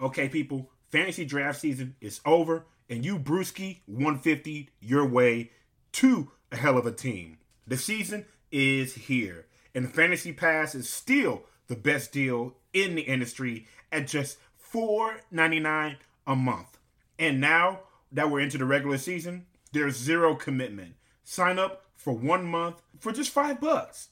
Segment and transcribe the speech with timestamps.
[0.00, 5.50] Okay, people, fantasy draft season is over, and you Bruski 150 your way
[5.92, 7.38] to a hell of a team.
[7.66, 13.66] The season is here, and Fantasy Pass is still the best deal in the industry
[13.90, 14.38] at just
[14.72, 16.78] $4.99 a month.
[17.18, 17.80] And now
[18.12, 20.94] that we're into the regular season, there's zero commitment.
[21.22, 24.08] Sign up for one month for just five bucks.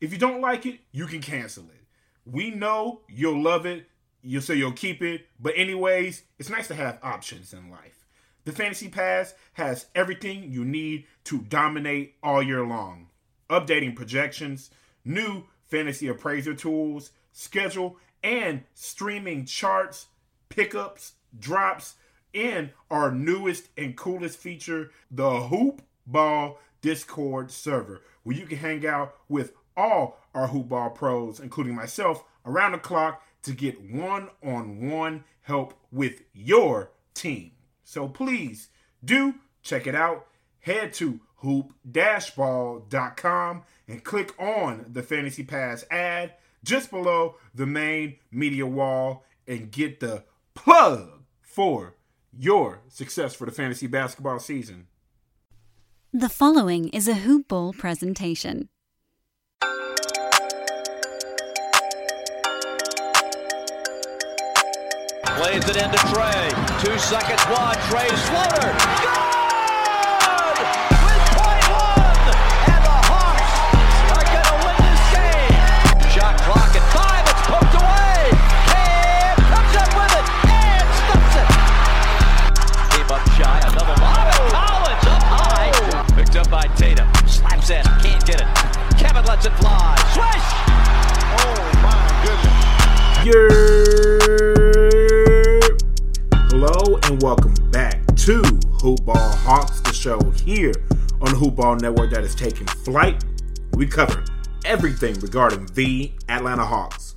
[0.00, 1.84] If you don't like it, you can cancel it.
[2.24, 3.86] We know you'll love it.
[4.22, 5.26] You'll say you'll keep it.
[5.38, 8.06] But anyways, it's nice to have options in life.
[8.44, 13.08] The Fantasy Pass has everything you need to dominate all year long.
[13.48, 14.70] Updating projections,
[15.04, 20.06] new fantasy appraiser tools, schedule, and streaming charts,
[20.48, 21.94] pickups, drops,
[22.34, 28.86] and our newest and coolest feature, the Hoop Ball Discord server, where you can hang
[28.86, 34.28] out with all our Hoop Ball pros, including myself, around the clock to get one
[34.42, 37.52] on one help with your team.
[37.84, 38.68] So please
[39.04, 40.26] do check it out.
[40.60, 42.82] Head to hoop-ball.com
[43.88, 50.00] and click on the Fantasy Pass ad just below the main media wall and get
[50.00, 51.96] the plug for
[52.32, 54.86] your success for the fantasy basketball season.
[56.12, 58.69] The following is a Hoop Ball presentation.
[65.40, 66.52] Plays it into Trae.
[66.84, 67.74] Two seconds, one.
[67.88, 68.76] Trae's floater.
[69.00, 70.56] Good!
[71.00, 72.28] With point one!
[72.68, 73.48] And the Hawks
[74.12, 75.56] are going to win this game.
[76.12, 77.24] Shot clock at five.
[77.24, 78.36] It's poked away.
[78.68, 81.48] Cam comes up with it and stuffs it.
[82.92, 83.64] Came up shy.
[83.64, 84.28] Another lob.
[84.52, 85.72] Collins up high.
[86.20, 87.08] Picked up by Tatum.
[87.24, 87.82] Slaps in.
[88.04, 88.48] Can't get it.
[89.00, 89.96] Kevin lets it fly.
[90.12, 90.52] Swish!
[91.40, 91.96] Oh, my
[92.28, 93.24] goodness.
[93.24, 93.79] Yer.
[97.10, 98.40] And welcome back to
[98.82, 100.72] Hoop Ball Hawks, the show here
[101.20, 103.24] on the Hoop Ball Network that is taking flight.
[103.72, 104.22] We cover
[104.64, 107.16] everything regarding the Atlanta Hawks.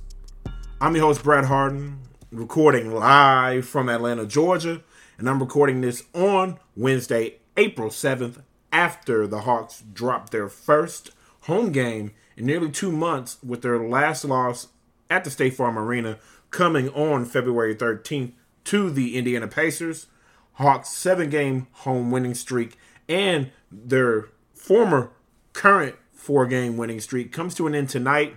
[0.80, 2.00] I'm your host, Brad Hardin,
[2.32, 4.82] recording live from Atlanta, Georgia,
[5.16, 11.12] and I'm recording this on Wednesday, April 7th, after the Hawks dropped their first
[11.42, 14.70] home game in nearly two months with their last loss
[15.08, 16.18] at the State Farm Arena
[16.50, 18.32] coming on February 13th
[18.64, 20.06] to the Indiana Pacers.
[20.54, 25.10] Hawks' seven game home winning streak and their former
[25.52, 28.36] current four game winning streak comes to an end tonight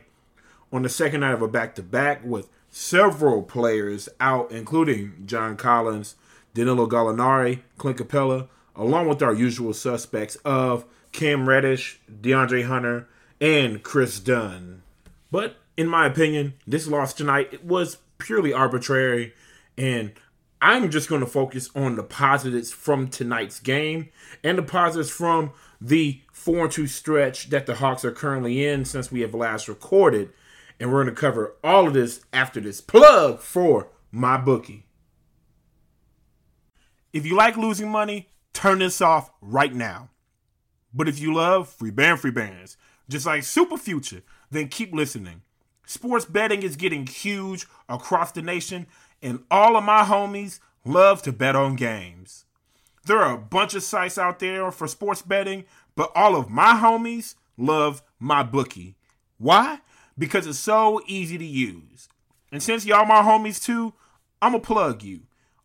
[0.71, 5.55] on the second night of a back to back with several players out, including John
[5.55, 6.16] Collins,
[6.53, 13.07] Danilo Gallinari, Clint Capela, along with our usual suspects of Cam Reddish, DeAndre Hunter,
[13.39, 14.83] and Chris Dunn.
[15.31, 19.33] But in my opinion, this loss tonight was purely arbitrary,
[19.77, 20.13] and
[20.61, 24.09] I'm just going to focus on the positives from tonight's game
[24.43, 29.11] and the positives from the 4 2 stretch that the Hawks are currently in since
[29.11, 30.31] we have last recorded.
[30.79, 34.85] And we're going to cover all of this after this plug for my bookie.
[37.13, 40.09] If you like losing money, turn this off right now.
[40.93, 42.77] But if you love free band free bands,
[43.09, 44.21] just like Super Future,
[44.51, 45.41] then keep listening.
[45.85, 48.87] Sports betting is getting huge across the nation,
[49.22, 52.45] and all of my homies love to bet on games.
[53.05, 56.73] There are a bunch of sites out there for sports betting, but all of my
[56.73, 58.95] homies love my bookie.
[59.38, 59.79] Why?
[60.17, 62.09] Because it's so easy to use.
[62.51, 63.94] And since y'all my homies too,
[64.41, 65.22] I'm gonna plug you.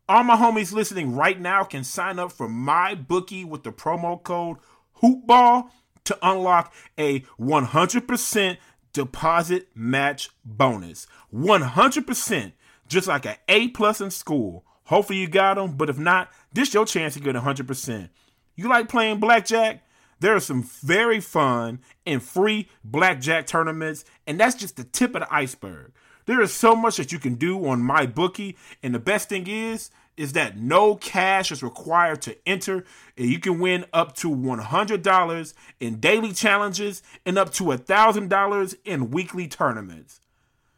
[0.08, 4.22] All my homies listening right now can sign up for my bookie with the promo
[4.22, 4.58] code
[5.00, 5.70] HOOPBALL
[6.04, 8.56] to unlock a 100%
[8.92, 11.06] deposit match bonus.
[11.32, 12.52] 100%,
[12.88, 14.64] just like an A plus in school.
[14.84, 18.08] Hopefully you got them, but if not, this your chance to get 100%.
[18.56, 19.84] You like playing blackjack?
[20.20, 25.22] There are some very fun and free blackjack tournaments, and that's just the tip of
[25.22, 25.92] the iceberg.
[26.26, 29.46] There is so much that you can do on my bookie, and the best thing
[29.48, 32.84] is is that no cash is required to enter,
[33.16, 39.10] and you can win up to $100 in daily challenges and up to $1,000 in
[39.10, 40.20] weekly tournaments.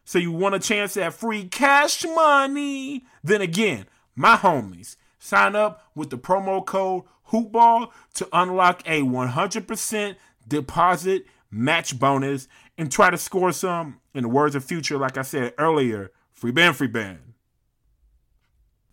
[0.04, 3.04] So you want a chance at free cash money?
[3.22, 10.16] Then again, my homies, sign up with the promo code HOOPBALL to unlock a 100%
[10.46, 15.22] deposit match bonus and try to score some, in the words of Future, like I
[15.22, 17.20] said earlier, free band, free band.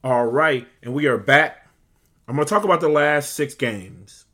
[0.03, 1.67] All right, and we are back.
[2.27, 4.25] I'm going to talk about the last six games.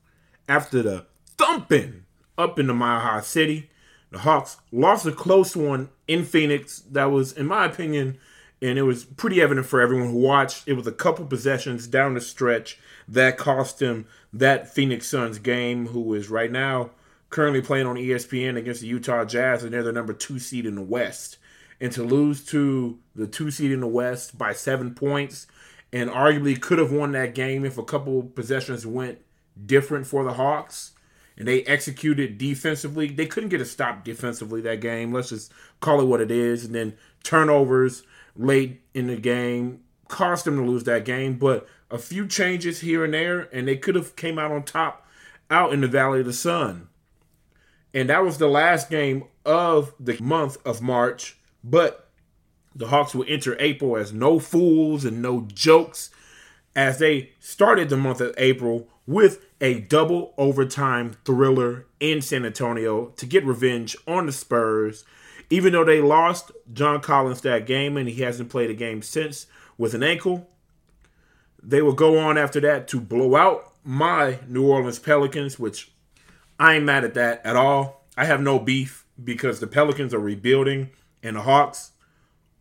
[0.48, 1.08] After the
[1.38, 2.06] thumping
[2.38, 3.70] up in the Mile High City,
[4.10, 8.18] the Hawks lost a close one in Phoenix that was, in my opinion,
[8.62, 10.68] and it was pretty evident for everyone who watched.
[10.68, 15.88] It was a couple possessions down the stretch that cost them that Phoenix Suns game,
[15.88, 16.92] who is right now
[17.30, 20.76] currently playing on ESPN against the Utah Jazz, and they're the number two seed in
[20.76, 21.38] the West.
[21.80, 25.48] And to lose to the two seed in the West by seven points,
[25.92, 29.20] and arguably could have won that game if a couple possessions went
[29.66, 30.94] different for the Hawks
[31.38, 33.08] and they executed defensively.
[33.08, 35.14] They couldn't get a stop defensively that game.
[35.14, 36.66] Let's just call it what it is.
[36.66, 38.04] And then turnovers
[38.36, 41.36] late in the game cost them to lose that game.
[41.38, 45.06] But a few changes here and there, and they could have came out on top
[45.50, 46.90] out in the Valley of the Sun.
[47.94, 51.38] And that was the last game of the month of March.
[51.64, 52.10] But
[52.76, 56.10] the Hawks will enter April as no fools and no jokes
[56.76, 63.08] as they started the month of April with a double overtime thriller in San Antonio
[63.18, 65.04] to get revenge on the Spurs.
[65.50, 69.48] Even though they lost John Collins that game and he hasn't played a game since
[69.78, 70.50] with an ankle,
[71.62, 75.92] they will go on after that to blow out my New Orleans Pelicans, which
[76.60, 78.06] I ain't mad at that at all.
[78.18, 80.90] I have no beef because the Pelicans are rebuilding
[81.24, 81.92] and the Hawks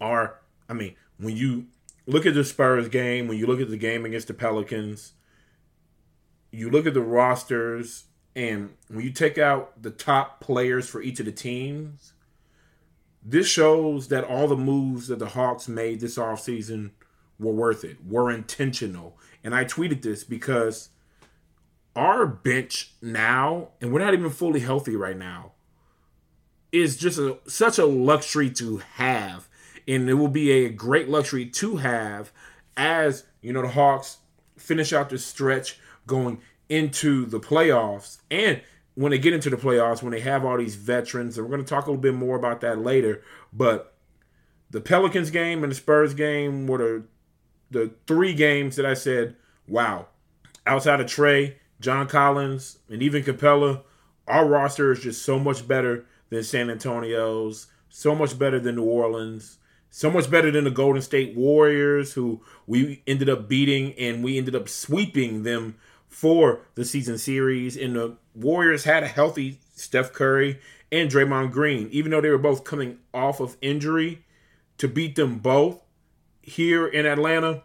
[0.00, 1.66] are, I mean, when you
[2.06, 5.12] look at the Spurs game, when you look at the game against the Pelicans,
[6.56, 8.04] you look at the rosters,
[8.34, 12.14] and when you take out the top players for each of the teams,
[13.22, 16.92] this shows that all the moves that the Hawks made this offseason
[17.38, 19.18] were worth it, were intentional.
[19.44, 20.88] And I tweeted this because
[21.94, 25.52] our bench now, and we're not even fully healthy right now,
[26.72, 29.48] is just a, such a luxury to have.
[29.86, 32.32] And it will be a great luxury to have
[32.76, 34.18] as, you know, the Hawks
[34.56, 38.18] finish out this stretch going into the playoffs.
[38.30, 38.60] And
[38.94, 41.64] when they get into the playoffs, when they have all these veterans, and we're going
[41.64, 43.22] to talk a little bit more about that later,
[43.52, 43.94] but
[44.70, 47.04] the Pelicans game and the Spurs game were the,
[47.70, 49.36] the three games that I said,
[49.68, 50.06] wow,
[50.66, 53.82] outside of Trae, John Collins, and even Capela,
[54.26, 58.84] our roster is just so much better than San Antonio's, so much better than New
[58.84, 59.58] Orleans,
[59.90, 64.36] so much better than the Golden State Warriors, who we ended up beating and we
[64.36, 65.76] ended up sweeping them
[66.16, 67.76] for the season series.
[67.76, 70.58] And the Warriors had a healthy Steph Curry
[70.90, 74.22] and Draymond Green, even though they were both coming off of injury.
[74.78, 75.82] To beat them both
[76.42, 77.62] here in Atlanta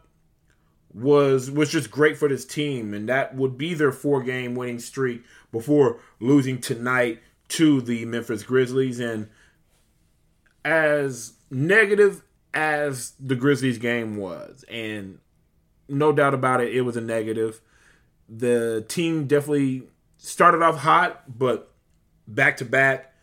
[0.93, 4.79] was was just great for this team, and that would be their four game winning
[4.79, 8.99] streak before losing tonight to the Memphis Grizzlies.
[8.99, 9.29] And
[10.65, 12.23] as negative
[12.53, 15.19] as the Grizzlies game was, and
[15.87, 17.61] no doubt about it, it was a negative
[18.33, 19.83] the team definitely
[20.17, 21.73] started off hot, but
[22.25, 23.13] back to back,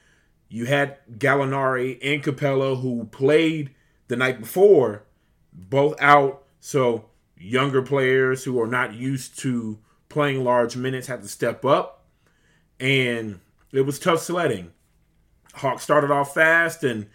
[0.49, 3.71] you had Gallinari and Capela who played
[4.09, 5.05] the night before,
[5.53, 6.45] both out.
[6.61, 7.07] So
[7.39, 9.79] younger players who are not used to
[10.11, 12.05] playing large minutes had to step up,
[12.79, 13.41] and
[13.73, 14.73] it was tough sledding.
[15.55, 17.07] Hawks started off fast and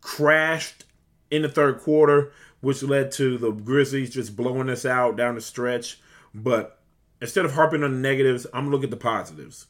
[0.00, 0.84] crashed
[1.30, 5.40] in the third quarter, which led to the Grizzlies just blowing us out down the
[5.40, 6.00] stretch.
[6.34, 6.81] But
[7.22, 9.68] instead of harping on the negatives, I'm gonna look at the positives.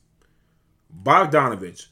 [0.93, 1.87] Bogdanovich.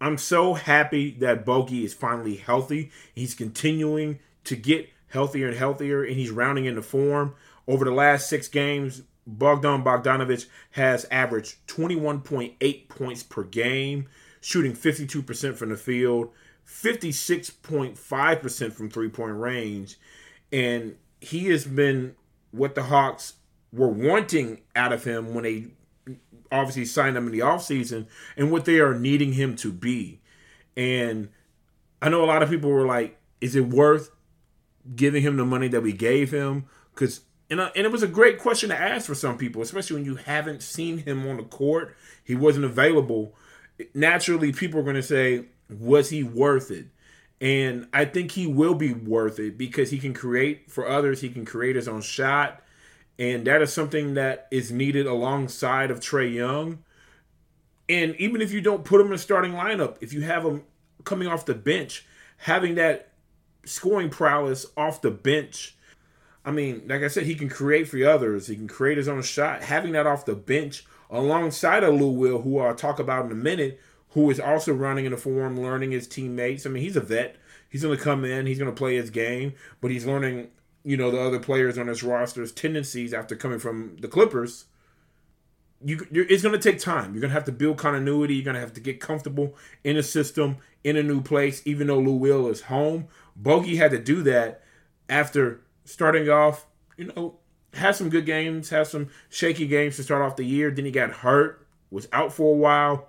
[0.00, 2.90] I'm so happy that Bogey is finally healthy.
[3.14, 7.34] He's continuing to get healthier and healthier, and he's rounding into form.
[7.68, 14.08] Over the last six games, Bogdan Bogdanovich has averaged 21.8 points per game,
[14.40, 16.30] shooting 52% from the field,
[16.66, 19.98] 56.5% from three point range.
[20.52, 22.14] And he has been
[22.52, 23.34] what the Hawks
[23.76, 25.66] were wanting out of him when they
[26.50, 28.06] obviously signed him in the offseason
[28.36, 30.20] and what they are needing him to be.
[30.76, 31.28] And
[32.00, 34.10] I know a lot of people were like, is it worth
[34.94, 36.66] giving him the money that we gave him?
[36.94, 40.04] Because and, and it was a great question to ask for some people, especially when
[40.04, 41.94] you haven't seen him on the court.
[42.24, 43.34] He wasn't available.
[43.94, 46.86] Naturally, people are going to say, was he worth it?
[47.40, 51.20] And I think he will be worth it because he can create for others.
[51.20, 52.62] He can create his own shot
[53.18, 56.82] and that is something that is needed alongside of Trae Young.
[57.88, 60.64] And even if you don't put him in a starting lineup, if you have him
[61.04, 62.04] coming off the bench,
[62.38, 63.12] having that
[63.64, 65.76] scoring prowess off the bench,
[66.44, 68.46] I mean, like I said, he can create for others.
[68.46, 69.62] He can create his own shot.
[69.62, 73.36] Having that off the bench alongside of Lou Will, who I'll talk about in a
[73.36, 73.80] minute,
[74.10, 76.66] who is also running in the form, learning his teammates.
[76.66, 77.36] I mean, he's a vet.
[77.68, 78.46] He's going to come in.
[78.46, 80.48] He's going to play his game, but he's learning
[80.86, 84.66] you know the other players on his roster's tendencies after coming from the Clippers.
[85.84, 87.12] You, it's going to take time.
[87.12, 88.36] You're going to have to build continuity.
[88.36, 91.60] You're going to have to get comfortable in a system, in a new place.
[91.66, 94.62] Even though Lou Will is home, Bogey had to do that
[95.08, 96.66] after starting off,
[96.96, 97.38] you know,
[97.74, 100.70] had some good games, had some shaky games to start off the year.
[100.70, 103.08] Then he got hurt, was out for a while,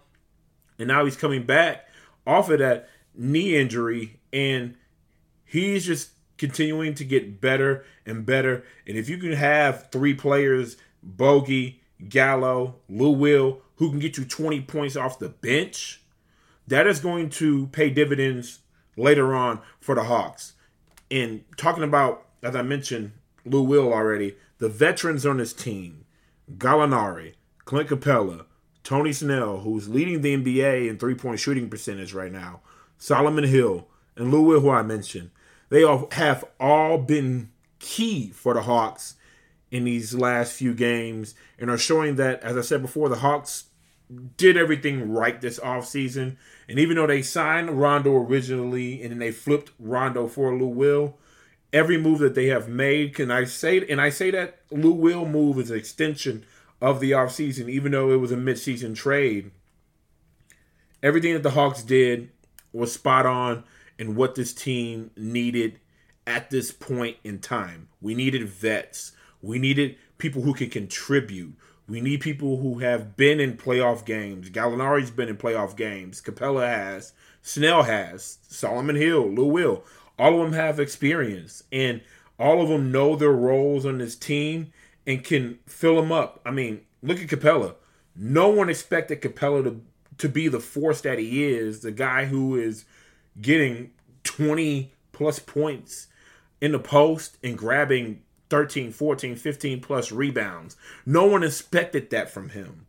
[0.79, 1.88] and now he's coming back
[2.25, 4.75] off of that knee injury, and
[5.46, 8.63] he's just continuing to get better and better.
[8.86, 14.25] And if you can have three players, Bogey, Gallo, Lou Will, who can get you
[14.25, 16.01] 20 points off the bench,
[16.67, 18.60] that is going to pay dividends
[18.96, 20.53] later on for the Hawks.
[21.10, 23.13] And talking about, as I mentioned,
[23.46, 26.06] Lou Will already, the veterans on this team,
[26.58, 27.34] Gallinari,
[27.65, 28.46] Clint Capela,
[28.84, 32.62] Tony Snell, who's leading the NBA in three-point shooting percentage right now,
[32.98, 35.29] Solomon Hill, and Lou Will, who I mentioned,
[35.69, 39.15] they all have all been key for the Hawks
[39.69, 43.65] in these last few games and are showing that, as I said before, the Hawks
[44.38, 46.38] did everything right this offseason.
[46.69, 51.17] And even though they signed Rondo originally and then they flipped Rondo for Lou Will,
[51.74, 55.25] every move that they have made, can I say and I say that Lou Will
[55.25, 56.45] move is an extension
[56.79, 59.51] of the offseason, even though it was a midseason trade.
[61.03, 62.29] Everything that the Hawks did
[62.71, 63.63] was spot on
[63.99, 65.79] and what this team needed
[66.25, 67.87] at this point in time.
[68.01, 69.13] We needed vets.
[69.41, 71.55] We needed people who can contribute.
[71.87, 74.49] We need people who have been in playoff games.
[74.49, 76.21] Gallinari's been in playoff games.
[76.21, 77.13] Capela has.
[77.41, 78.39] Snell has.
[78.49, 79.83] Solomon Hill, Lou Will.
[80.19, 81.63] All of them have experience.
[81.71, 82.01] And
[82.37, 84.73] all of them know their roles on this team
[85.05, 86.41] and can fill them up.
[86.45, 87.75] I mean, look at Capela.
[88.15, 89.81] No one expected Capela to,
[90.17, 92.83] to be the force that he is, the guy who is–
[93.41, 93.91] getting
[94.24, 96.08] 20 plus points
[96.62, 100.75] in the post and grabbing 13, 14, 15 plus rebounds.
[101.06, 102.88] No one expected that from him.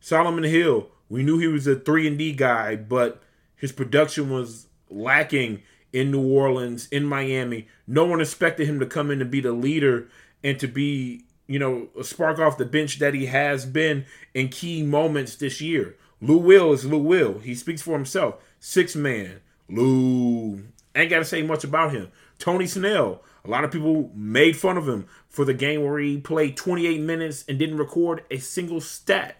[0.00, 3.22] Solomon Hill, we knew he was a 3 and D guy, but
[3.56, 5.62] his production was lacking
[5.92, 7.68] in New Orleans, in Miami.
[7.86, 10.08] No one expected him to come in to be the leader
[10.44, 14.48] and to be, you know, a spark off the bench that he has been in
[14.48, 15.96] key moments this year.
[16.20, 17.38] Lou Will is Lou Will.
[17.38, 18.36] He speaks for himself.
[18.58, 20.62] Six man, Lou.
[20.94, 22.10] Ain't got to say much about him.
[22.38, 23.22] Tony Snell.
[23.44, 27.00] A lot of people made fun of him for the game where he played 28
[27.00, 29.36] minutes and didn't record a single stat.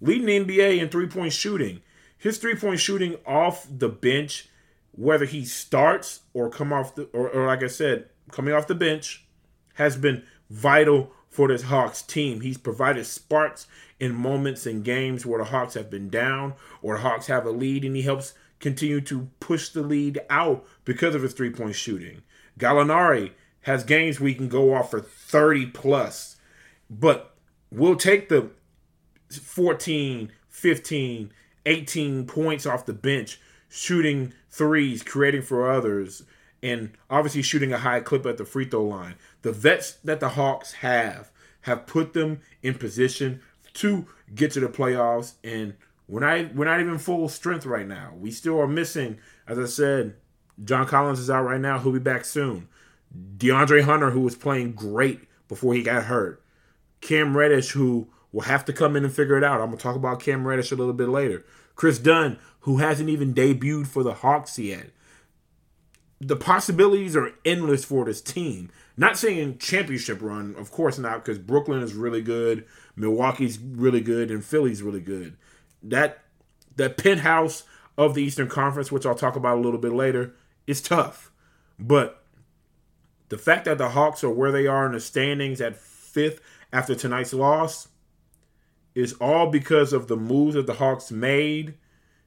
[0.00, 1.80] Leading the NBA in three point shooting.
[2.18, 4.48] His three point shooting off the bench,
[4.92, 8.74] whether he starts or come off the, or, or like I said, coming off the
[8.74, 9.24] bench,
[9.74, 12.40] has been vital for this Hawks team.
[12.40, 13.66] He's provided sparks
[14.00, 17.50] in moments in games where the Hawks have been down or the Hawks have a
[17.50, 21.74] lead, and he helps continue to push the lead out because of his three point
[21.74, 22.22] shooting.
[22.58, 26.36] Gallinari has games where he can go off for 30 plus,
[26.88, 27.34] but
[27.70, 28.50] we'll take the
[29.30, 31.32] 14, 15,
[31.66, 36.22] 18 points off the bench, shooting threes, creating for others,
[36.62, 39.16] and obviously shooting a high clip at the free throw line.
[39.42, 41.30] The vets that the Hawks have
[41.62, 43.42] have put them in position
[43.74, 45.74] to get to the playoffs and
[46.06, 48.12] we're not we're not even full strength right now.
[48.18, 49.18] We still are missing,
[49.48, 50.16] as I said,
[50.62, 51.78] John Collins is out right now.
[51.78, 52.68] He'll be back soon.
[53.36, 56.42] DeAndre Hunter, who was playing great before he got hurt.
[57.00, 59.60] Cam Reddish, who will have to come in and figure it out.
[59.60, 61.44] I'm gonna talk about Cam Reddish a little bit later.
[61.74, 64.90] Chris Dunn, who hasn't even debuted for the Hawks yet.
[66.20, 68.70] The possibilities are endless for this team.
[68.96, 74.30] Not saying championship run, of course not, because Brooklyn is really good, Milwaukee's really good,
[74.30, 75.36] and Philly's really good
[75.84, 76.24] that
[76.76, 77.64] that penthouse
[77.96, 80.34] of the Eastern Conference, which I'll talk about a little bit later,
[80.66, 81.30] is tough.
[81.78, 82.24] But
[83.28, 86.40] the fact that the Hawks are where they are in the standings at fifth
[86.72, 87.88] after tonight's loss
[88.94, 91.74] is all because of the moves that the Hawks made.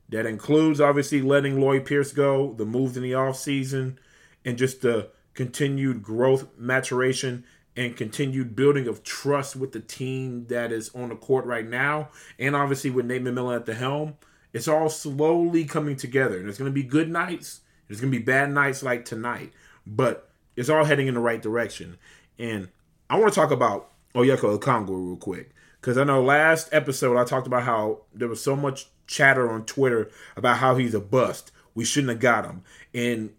[0.10, 3.98] That includes obviously letting Lloyd Pierce go, the moves in the offseason,
[4.46, 7.44] and just the continued growth, maturation,
[7.78, 12.10] and continued building of trust with the team that is on the court right now,
[12.40, 14.16] and obviously with Nate McMillan at the helm,
[14.52, 16.38] it's all slowly coming together.
[16.38, 19.54] And there's going to be good nights, there's going to be bad nights like tonight,
[19.86, 21.98] but it's all heading in the right direction.
[22.40, 22.70] And
[23.10, 27.24] I want to talk about Onyeka Okongwu real quick because I know last episode I
[27.24, 31.52] talked about how there was so much chatter on Twitter about how he's a bust.
[31.76, 32.64] We shouldn't have got him,
[32.96, 33.30] and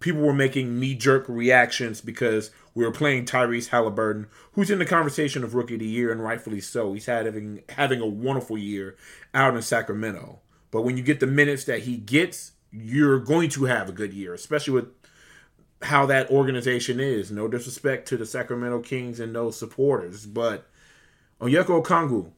[0.00, 4.86] people were making knee jerk reactions because we were playing Tyrese Halliburton, who's in the
[4.86, 6.92] conversation of rookie of the year, and rightfully so.
[6.92, 8.94] He's having having a wonderful year
[9.34, 10.38] out in Sacramento.
[10.70, 14.14] But when you get the minutes that he gets, you're going to have a good
[14.14, 14.92] year, especially with
[15.82, 17.32] how that organization is.
[17.32, 20.68] No disrespect to the Sacramento Kings and those supporters, but
[21.40, 22.30] Onyeka Okongwu,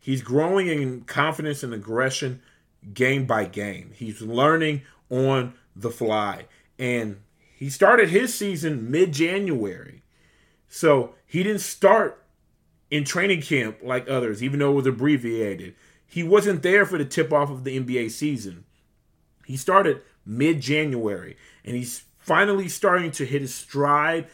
[0.00, 2.42] he's growing in confidence and aggression
[2.92, 3.92] game by game.
[3.94, 6.46] He's learning on the fly.
[6.80, 7.18] And
[7.56, 10.02] he started his season mid January.
[10.68, 12.24] So he didn't start
[12.90, 15.74] in training camp like others, even though it was abbreviated.
[16.06, 18.64] He wasn't there for the tip off of the NBA season.
[19.46, 24.26] He started mid January, and he's finally starting to hit his stride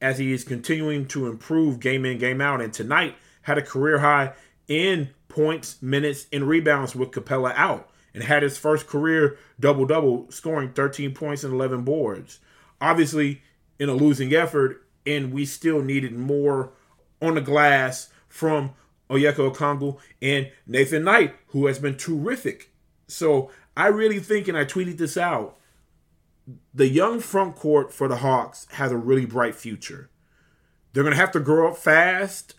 [0.00, 2.60] as he is continuing to improve game in, game out.
[2.60, 4.34] And tonight had a career high
[4.68, 10.30] in points, minutes, and rebounds with Capela out, and had his first career double double,
[10.30, 12.40] scoring 13 points and 11 boards.
[12.80, 13.42] Obviously,
[13.78, 16.72] in a losing effort, and we still needed more
[17.20, 18.72] on the glass from
[19.10, 22.72] Onyeka Okongwu and Nathan Knight, who has been terrific.
[23.06, 25.56] So I really think, and I tweeted this out,
[26.72, 30.10] the young front court for the Hawks has a really bright future.
[30.92, 32.54] They're going to have to grow up fast.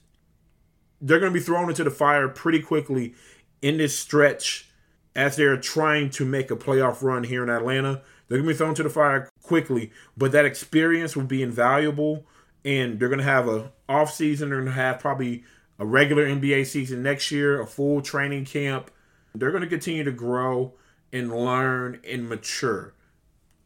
[1.01, 3.13] They're going to be thrown into the fire pretty quickly
[3.61, 4.69] in this stretch
[5.15, 8.01] as they're trying to make a playoff run here in Atlanta.
[8.27, 12.23] They're going to be thrown to the fire quickly, but that experience will be invaluable.
[12.63, 14.49] And they're going to have a off season.
[14.49, 15.43] They're going to have probably
[15.79, 18.91] a regular NBA season next year, a full training camp.
[19.33, 20.73] They're going to continue to grow
[21.11, 22.93] and learn and mature.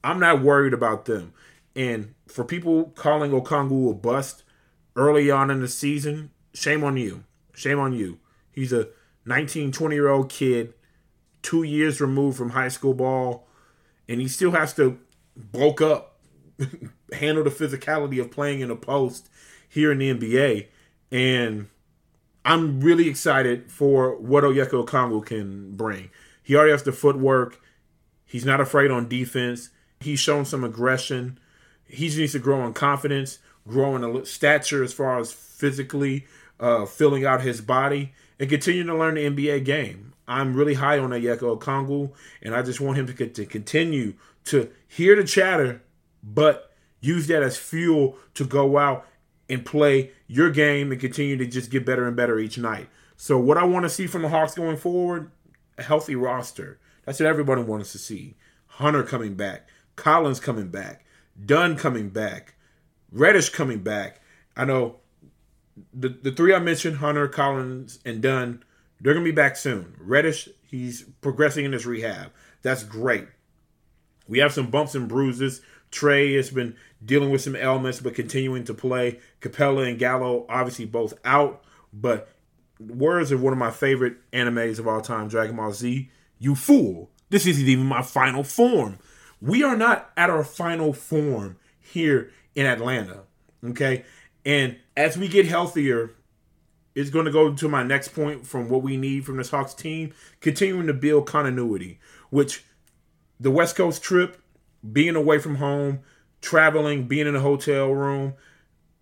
[0.03, 1.33] I'm not worried about them.
[1.75, 4.43] And for people calling Okongwu a bust
[4.95, 7.25] early on in the season, shame on you.
[7.53, 8.19] Shame on you.
[8.51, 8.87] He's a
[9.25, 10.75] 19, 20 year old kid,
[11.41, 13.47] two years removed from high school ball,
[14.07, 14.99] and he still has to
[15.35, 16.19] bulk up,
[17.13, 19.29] handle the physicality of playing in a post
[19.67, 20.67] here in the NBA.
[21.11, 21.67] And
[22.45, 26.09] I'm really excited for what Onyeka Okongwu can bring.
[26.41, 27.61] He already has the footwork.
[28.25, 29.69] He's not afraid on defense.
[29.99, 31.39] He's shown some aggression.
[31.85, 36.25] He just needs to grow in confidence, grow in stature as far as physically
[36.59, 40.12] uh, filling out his body, and continue to learn the NBA game.
[40.27, 42.12] I'm really high on Onyeka Okongwu,
[42.42, 44.13] and I just want him to, to continue
[44.46, 45.82] to hear the chatter,
[46.24, 49.06] but use that as fuel to go out
[49.50, 52.88] and play your game and continue to just get better and better each night.
[53.18, 55.31] So, what I want to see from the Hawks going forward,
[55.77, 56.79] a healthy roster.
[57.05, 58.36] That's what everybody wants to see.
[58.68, 61.05] Hunter coming back, Collins coming back,
[61.46, 62.55] Dunn coming back,
[63.12, 64.22] Reddish coming back.
[64.55, 64.98] I know
[65.94, 68.64] the the three I mentioned, Hunter, Collins, and Dunn,
[69.03, 69.94] they're gonna be back soon.
[70.00, 72.31] Reddish, he's progressing in his rehab.
[72.63, 73.27] That's great.
[74.27, 75.61] We have some bumps and bruises.
[75.92, 79.20] Trae has been dealing with some ailments, but continuing to play.
[79.42, 82.29] Capela and Gallo, obviously both out, but
[82.79, 86.09] words of one of my favorite animes of all time, Dragon Ball Z.
[86.39, 87.11] You fool!
[87.29, 89.00] This isn't even my final form.
[89.42, 93.24] We are not at our final form here in Atlanta.
[93.63, 94.05] Okay.
[94.46, 96.11] And as we get healthier,
[96.96, 99.74] it's going to go to my next point from what we need from this Hawks
[99.74, 102.64] team, continuing to build continuity, which
[103.40, 104.42] the West Coast trip,
[104.92, 106.00] being away from home,
[106.42, 108.34] traveling, being in a hotel room,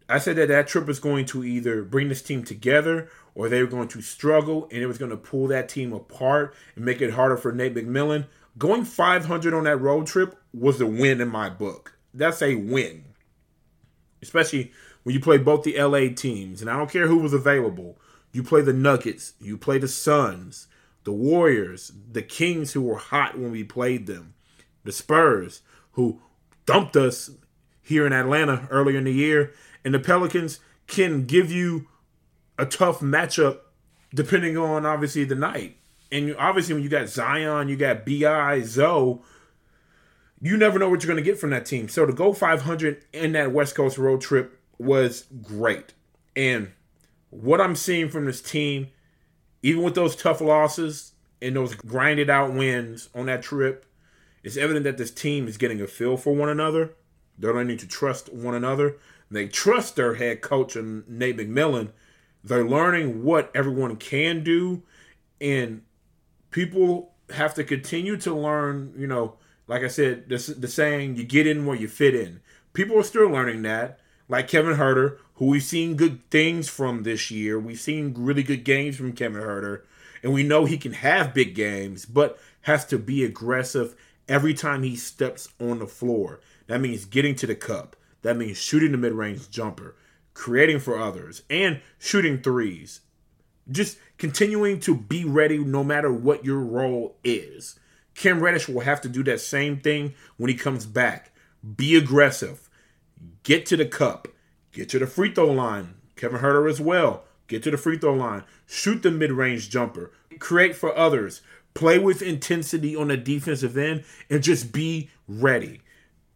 [0.07, 3.61] I said that that trip was going to either bring this team together or they
[3.61, 7.01] were going to struggle and it was going to pull that team apart and make
[7.01, 8.25] it harder for Nate McMillan
[8.57, 11.97] going 500 on that road trip was a win in my book.
[12.13, 13.05] That's a win.
[14.21, 14.71] Especially
[15.03, 16.61] when you play both the LA teams.
[16.61, 17.97] And I don't care who was available.
[18.31, 20.67] You play the Nuggets, you play the Suns,
[21.03, 24.33] the Warriors, the Kings who were hot when we played them,
[24.83, 25.61] the Spurs
[25.93, 26.21] who
[26.65, 27.31] dumped us
[27.81, 31.87] here in Atlanta earlier in the year, and the Pelicans can give you
[32.57, 33.59] a tough matchup
[34.13, 35.77] depending on obviously the night
[36.11, 39.19] and obviously when you got Zion, you got Bi Zoe,
[40.41, 41.87] you never know what you're going to get from that team.
[41.87, 45.93] So to go 500 in that West Coast road trip was great.
[46.35, 46.71] And
[47.29, 48.87] what I'm seeing from this team,
[49.61, 53.85] even with those tough losses and those grinded out wins on that trip,
[54.43, 56.95] it's evident that this team is getting a feel for one another.
[57.37, 58.97] They're learning to trust one another.
[59.29, 61.91] They trust their head coach and Nate McMillan.
[62.43, 64.83] They're learning what everyone can do
[65.39, 65.81] and
[66.51, 69.35] people have to continue to learn, you know,
[69.67, 72.41] like I said, the, the saying, you get in where you fit in.
[72.73, 73.99] People are still learning that.
[74.31, 77.59] Like Kevin Huerter, who we've seen good things from this year.
[77.59, 79.81] We've seen really good games from Kevin Huerter.
[80.23, 83.93] And we know he can have big games, but has to be aggressive
[84.29, 86.39] every time he steps on the floor.
[86.67, 87.97] That means getting to the cup.
[88.21, 89.97] That means shooting the mid range jumper,
[90.33, 93.01] creating for others, and shooting threes.
[93.69, 97.77] Just continuing to be ready no matter what your role is.
[98.15, 101.33] Cam Reddish will have to do that same thing when he comes back.
[101.75, 102.69] Be aggressive.
[103.43, 104.27] Get to the cup.
[104.71, 105.95] Get to the free throw line.
[106.15, 107.23] Kevin Huerter as well.
[107.47, 108.43] Get to the free throw line.
[108.67, 110.11] Shoot the mid range jumper.
[110.39, 111.41] Create for others.
[111.73, 115.81] Play with intensity on the defensive end and just be ready.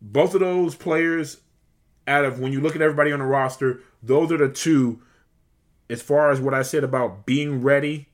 [0.02, 1.38] both of those players,
[2.08, 5.02] out of when you look at everybody on the roster, those are the two,
[5.90, 8.08] as far as what I said about being ready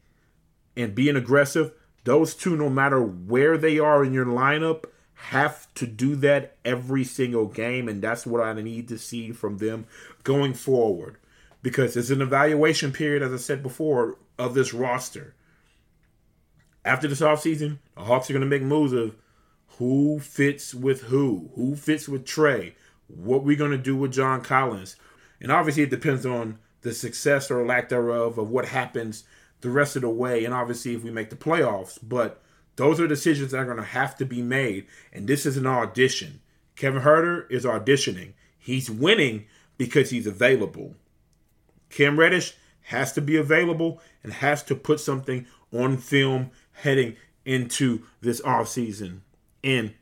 [0.77, 1.73] and being aggressive,
[2.03, 4.85] those two, no matter where they are in your lineup,
[5.29, 7.87] have to do that every single game.
[7.87, 9.85] And that's what I need to see from them
[10.23, 11.17] going forward.
[11.61, 15.35] Because it's an evaluation period, as I said before, of this roster.
[16.83, 19.15] After this offseason, the Hawks are going to make moves of
[19.77, 22.73] who fits with who, who fits with Trae,
[23.07, 24.95] what we're going to do with John Collins.
[25.39, 29.23] And obviously, it depends on the success or lack thereof of what happens
[29.61, 31.99] the rest of the way, and obviously if we make the playoffs.
[32.01, 32.41] But
[32.75, 35.67] those are decisions that are going to have to be made, and this is an
[35.67, 36.41] audition.
[36.75, 38.33] Kevin Huerter is auditioning.
[38.57, 39.45] He's winning
[39.77, 40.95] because he's available.
[41.89, 48.03] Cam Reddish has to be available and has to put something on film heading into
[48.21, 49.19] this offseason.
[49.63, 49.93] And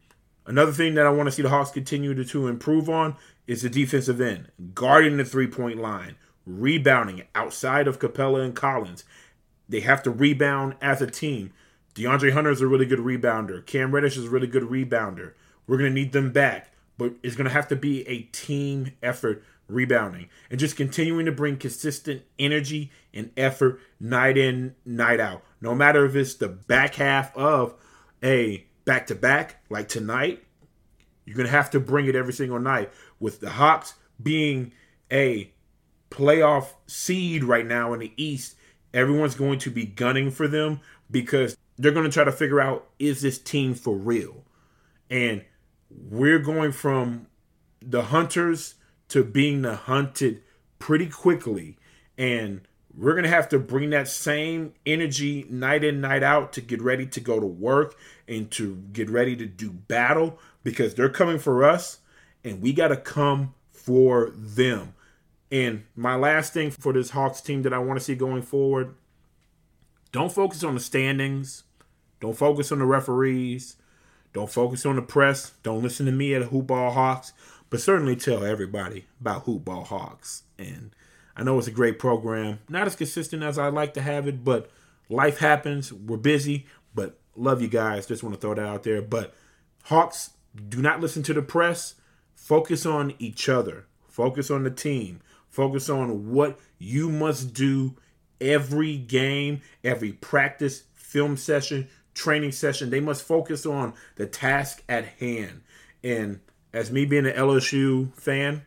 [0.46, 3.16] another thing that I want to see the Hawks continue to, to improve on
[3.48, 9.04] is the defensive end, guarding the three point line, rebounding outside of Capela and Collins,
[9.68, 11.52] they have to rebound as a team.
[11.96, 13.66] DeAndre Hunter is a really good rebounder.
[13.66, 15.34] Cam Reddish is a really good rebounder.
[15.68, 18.94] We're going to need them back, but it's going to have to be a team
[19.04, 25.44] effort rebounding and just continuing to bring consistent energy and effort night in, night out.
[25.62, 27.76] No matter if it's the back half of
[28.24, 30.44] a back to back like tonight,
[31.26, 32.92] you're going to have to bring it every single night.
[33.20, 34.72] With the Hawks being
[35.12, 35.52] a
[36.10, 38.56] playoff seed right now in the East,
[38.94, 40.80] everyone's going to be gunning for them
[41.12, 44.44] because they're going to try to figure out is this team for real?
[45.10, 45.44] And
[45.90, 47.28] we're going from
[47.82, 48.76] the hunters
[49.08, 50.44] to being the hunted
[50.78, 51.78] pretty quickly.
[52.18, 52.62] And
[52.96, 56.82] we're going to have to bring that same energy night in, night out to get
[56.82, 57.96] ready to go to work
[58.28, 62.00] and to get ready to do battle because they're coming for us
[62.44, 64.94] and we got to come for them.
[65.50, 68.96] And my last thing for this Hawks team that I want to see going forward
[70.12, 71.64] don't focus on the standings.
[72.20, 73.76] Don't focus on the referees.
[74.34, 75.54] Don't focus on the press.
[75.64, 77.34] Don't listen to me at Hoopball Hawks.
[77.70, 80.44] But certainly tell everybody about Hoopball Hawks.
[80.58, 80.92] And
[81.36, 82.60] I know it's a great program.
[82.68, 84.70] Not as consistent as I'd like to have it, but
[85.08, 85.94] life happens.
[85.94, 86.68] We're busy.
[86.94, 88.08] But love you guys.
[88.08, 89.02] Just want to throw that out there.
[89.02, 89.34] But
[89.84, 90.32] Hawks,
[90.68, 91.96] do not listen to the press.
[92.36, 93.86] Focus on each other.
[94.08, 95.22] Focus on the team.
[95.48, 97.96] Focus on what you must do
[98.40, 101.88] every game, every practice, film session,
[102.20, 102.90] training session.
[102.90, 105.62] They must focus on the task at hand.
[106.04, 106.42] And
[106.74, 108.64] as me being an LSU fan,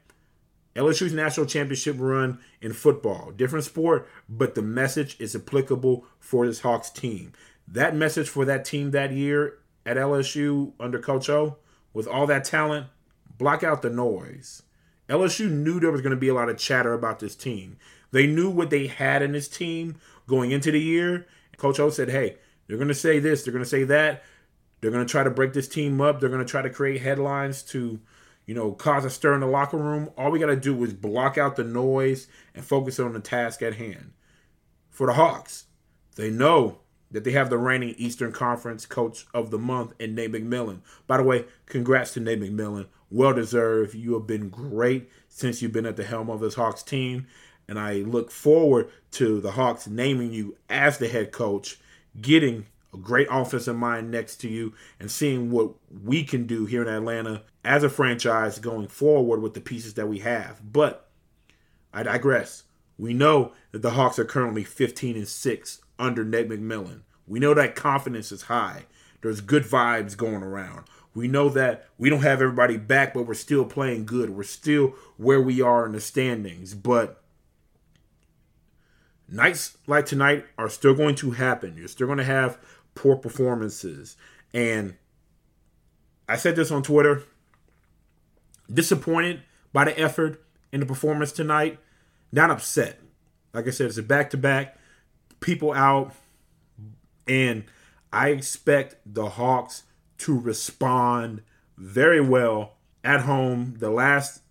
[0.74, 6.60] LSU's national championship run in football, different sport, but the message is applicable for this
[6.60, 7.32] Hawks team.
[7.68, 11.58] That message for that team that year at LSU under Coach O,
[11.92, 12.86] with all that talent,
[13.36, 14.62] block out the noise.
[15.10, 17.76] LSU knew there was going to be a lot of chatter about this team.
[18.12, 21.26] They knew what they had in this team going into the year.
[21.58, 22.36] Coach O said, hey,
[22.72, 24.24] they're going to say this, they're going to say that.
[24.80, 26.20] They're going to try to break this team up.
[26.20, 28.00] They're going to try to create headlines to,
[28.46, 30.08] you know, cause a stir in the locker room.
[30.16, 33.60] All we got to do is block out the noise and focus on the task
[33.60, 34.14] at hand.
[34.88, 35.66] For the Hawks,
[36.16, 36.78] they know
[37.10, 40.80] that they have the reigning Eastern Conference Coach of the Month in Nate McMillan.
[41.06, 42.86] By the way, congrats to Nate McMillan.
[43.10, 43.94] Well deserved.
[43.94, 47.26] You have been great since you've been at the helm of this Hawks team.
[47.68, 51.78] And I look forward to the Hawks naming you as the head coach,
[52.20, 55.72] getting a great offensive mind next to you, and seeing what
[56.04, 60.08] we can do here in Atlanta as a franchise going forward with the pieces that
[60.08, 60.60] we have.
[60.72, 61.08] But
[61.92, 62.64] I digress.
[62.98, 67.00] We know that the Hawks are currently 15 and 6 under Nate McMillan.
[67.26, 68.84] We know that confidence is high.
[69.22, 70.84] There's good vibes going around.
[71.14, 74.30] We know that we don't have everybody back, but we're still playing good.
[74.30, 76.74] We're still where we are in the standings.
[76.74, 77.21] But
[79.32, 81.76] nights like tonight are still going to happen.
[81.76, 82.58] You're still going to have
[82.94, 84.16] poor performances.
[84.52, 84.96] And
[86.28, 87.24] I said this on Twitter
[88.72, 89.42] disappointed
[89.72, 91.78] by the effort and the performance tonight,
[92.30, 93.00] not upset.
[93.52, 94.76] Like I said, it's a back to back,
[95.40, 96.14] people out,
[97.26, 97.64] and
[98.12, 99.84] I expect the Hawks
[100.18, 101.42] to respond
[101.76, 104.42] very well at home, the last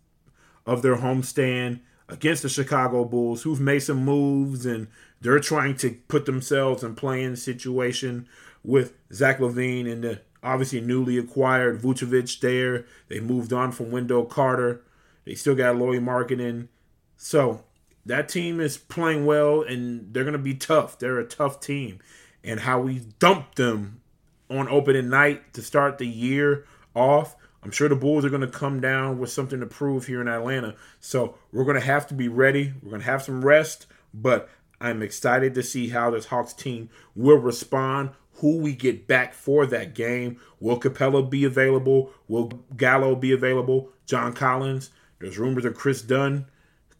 [0.65, 1.79] of their homestand
[2.11, 4.87] against the Chicago Bulls, who've made some moves and
[5.21, 8.27] they're trying to put themselves in playing situation
[8.63, 12.85] with Zach LaVine and the obviously newly acquired Vucevic there.
[13.07, 14.81] They moved on from Wendell Carter.
[15.23, 16.67] They still got Lauri Markkanen.
[17.15, 17.63] So
[18.05, 20.99] that team is playing well and they're going to be tough.
[20.99, 21.99] They're a tough team.
[22.43, 24.01] And how we dumped them
[24.49, 28.47] on opening night to start the year off I'm sure the Bulls are going to
[28.47, 30.75] come down with something to prove here in Atlanta.
[30.99, 32.73] So we're going to have to be ready.
[32.81, 36.89] We're going to have some rest, but I'm excited to see how this Hawks team
[37.15, 40.39] will respond, who we get back for that game.
[40.59, 42.11] Will Capela be available?
[42.27, 43.89] Will Gallo be available?
[44.07, 44.89] John Collins?
[45.19, 46.47] There's rumors of Chris Dunn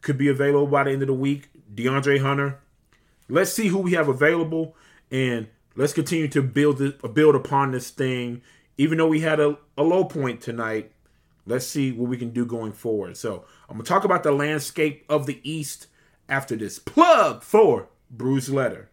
[0.00, 1.48] could be available by the end of the week.
[1.74, 2.60] DeAndre Hunter.
[3.28, 4.76] Let's see who we have available
[5.10, 8.42] and let's continue to build build upon this thing.
[8.82, 10.90] Even though we had a, a low point tonight,
[11.46, 13.16] let's see what we can do going forward.
[13.16, 15.86] So I'm gonna talk about the landscape of the East
[16.28, 18.90] after this plug for Bruce Letter.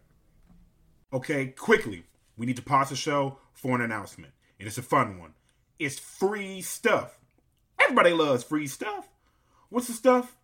[1.12, 2.04] Okay, quickly,
[2.36, 5.34] we need to pause the show for an announcement, and it's a fun one.
[5.80, 7.18] It's free stuff.
[7.80, 9.08] Everybody loves free stuff.
[9.70, 10.36] What's the stuff?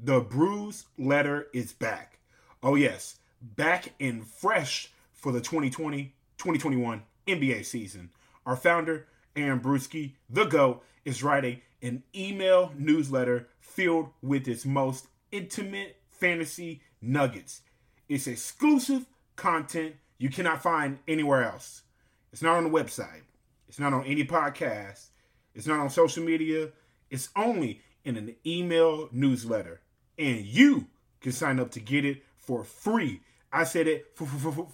[0.00, 2.20] The Bruce Letter is back.
[2.62, 8.10] Oh, yes, back and fresh for the 2020 2021 NBA season.
[8.46, 15.08] Our founder, Aaron Bruski, the GOAT, is writing an email newsletter filled with its most
[15.32, 17.62] intimate fantasy nuggets.
[18.08, 19.04] It's exclusive
[19.34, 21.82] content you cannot find anywhere else.
[22.32, 23.22] It's not on the website,
[23.68, 25.08] it's not on any podcast,
[25.54, 26.70] it's not on social media,
[27.10, 29.80] it's only in an email newsletter.
[30.18, 30.86] And you
[31.20, 33.20] can sign up to get it for free.
[33.52, 34.26] I said it for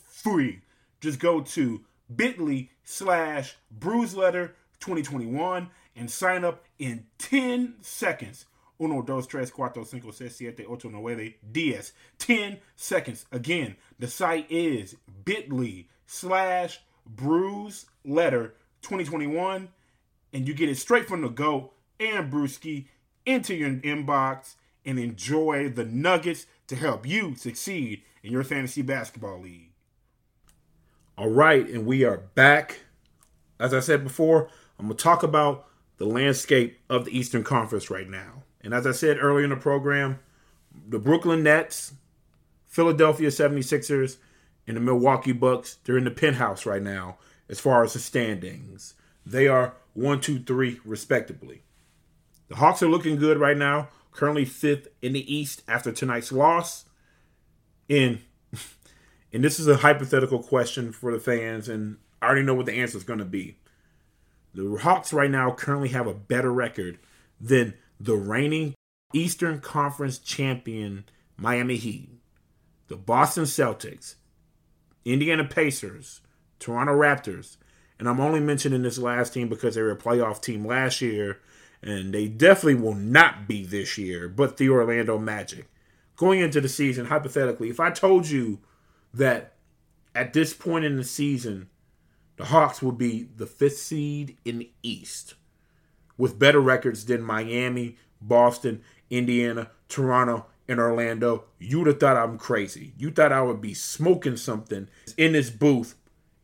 [0.05, 0.61] free.
[1.01, 1.81] Just go to
[2.15, 8.47] bit.ly slash bruise letter 2021 and sign up in 10 seconds.
[8.81, 11.93] Uno, dos, tres, cuatro, cinco, seis, siete, ocho, nueve, diez.
[12.19, 13.27] 10 seconds.
[13.31, 19.69] Again, the site is bit.ly slash bruise letter 2021
[20.33, 22.87] and you get it straight from the go and Bruski
[23.25, 29.41] into your inbox and enjoy the nuggets to help you succeed in your fantasy basketball
[29.41, 29.72] league.
[31.19, 32.81] All right, and we are back.
[33.61, 34.49] As I said before,
[34.79, 35.67] I'm going to talk about
[35.99, 38.45] the landscape of the Eastern Conference right now.
[38.63, 40.21] And as I said earlier in the program,
[40.89, 41.93] the Brooklyn Nets,
[42.67, 44.17] Philadelphia 76ers,
[44.67, 48.95] and the Milwaukee Bucks, they're in the penthouse right now as far as the standings.
[49.27, 51.63] They are one, two, three, respectively.
[52.49, 56.87] The Hawks are looking good right now, currently fifth in the East after tonight's loss.
[57.91, 58.23] And,
[59.33, 62.75] and this is a hypothetical question for the fans, and I already know what the
[62.75, 63.57] answer is going to be.
[64.55, 66.99] The Hawks right now currently have a better record
[67.41, 68.75] than the reigning
[69.13, 71.05] Eastern Conference champion
[71.37, 72.11] Miami Heat,
[72.89, 74.17] the Boston Celtics,
[75.05, 76.21] Indiana Pacers,
[76.59, 77.57] Toronto Raptors,
[77.99, 81.41] and I'm only mentioning this last team because they were a playoff team last year,
[81.83, 85.69] and they definitely will not be this year, but the Orlando Magic.
[86.17, 88.61] Going into the season, hypothetically, if I told you
[89.15, 89.55] that
[90.15, 91.69] at this point in the season,
[92.37, 95.35] the Hawks will be the fifth seed in the East
[96.17, 102.39] with better records than Miami, Boston, Indiana, Toronto, and Orlando, you would have thought I'm
[102.39, 102.93] crazy.
[102.97, 105.97] You thought I would be smoking something in this booth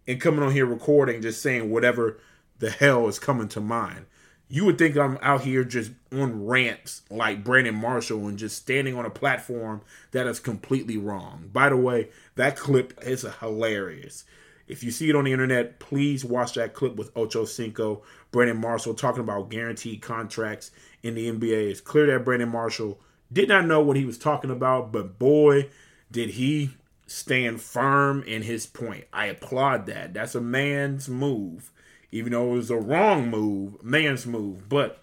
[0.06, 2.18] and coming on here recording, just saying whatever
[2.58, 4.06] the hell is coming to mind.
[4.48, 8.96] You would think I'm out here just on rants like Brandon Marshall and just standing
[8.96, 9.82] on a platform
[10.12, 11.50] that is completely wrong.
[11.52, 14.24] By the way, that clip is hilarious.
[14.66, 18.60] If you see it on the internet, please watch that clip with Ocho Cinco, Brandon
[18.60, 20.70] Marshall talking about guaranteed contracts
[21.02, 21.70] in the NBA.
[21.70, 23.00] It's clear that Brandon Marshall
[23.32, 25.68] did not know what he was talking about, but boy,
[26.10, 26.70] did he
[27.08, 29.04] stand firm in his point.
[29.12, 30.14] I applaud that.
[30.14, 31.72] That's a man's move,
[32.10, 34.68] even though it was a wrong move, man's move.
[34.68, 35.02] But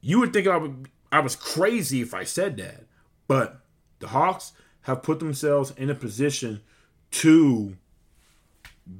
[0.00, 2.84] you would think I, would, I was crazy if I said that.
[3.26, 3.60] But
[3.98, 4.52] the Hawks
[4.82, 6.60] have put themselves in a position
[7.12, 7.76] to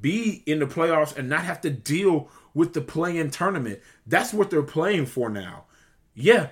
[0.01, 3.81] be in the playoffs and not have to deal with the play-in tournament.
[4.07, 5.65] That's what they're playing for now.
[6.15, 6.49] Yeah,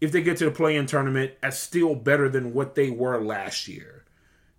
[0.00, 3.68] if they get to the play-in tournament, that's still better than what they were last
[3.68, 3.98] year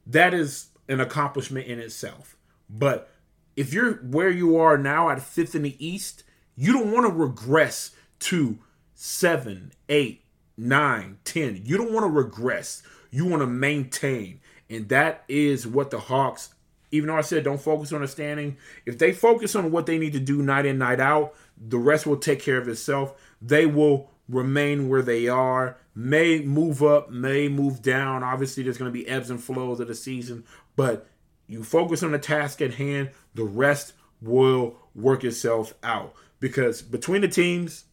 [0.09, 2.35] that is an accomplishment in itself.
[2.69, 3.09] But
[3.55, 6.23] if you're where you are now at fifth in the East,
[6.55, 8.59] you don't want to regress to
[8.93, 10.23] seven, eight,
[10.57, 11.61] nine, ten.
[11.63, 12.83] You don't want to regress.
[13.11, 14.41] You want to maintain.
[14.69, 16.53] And that is what the Hawks,
[16.91, 19.97] even though I said don't focus on the standing, if they focus on what they
[19.97, 23.13] need to do night in, night out, the rest will take care of itself.
[23.41, 28.23] They will remain where they are may move up, may move down.
[28.23, 30.45] Obviously, there's going to be ebbs and flows of the season,
[30.77, 31.07] but
[31.49, 36.13] you focus on the task at hand, the rest will work itself out.
[36.39, 37.85] Because between the teams,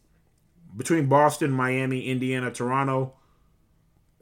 [0.75, 3.13] between Boston, Miami, Indiana, Toronto,